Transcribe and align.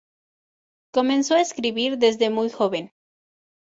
Comenzó 0.89 1.35
a 1.35 1.41
escribir 1.41 1.99
desde 1.99 2.31
muy 2.31 2.49
joven. 2.49 2.91